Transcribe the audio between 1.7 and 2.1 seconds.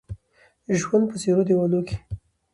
کې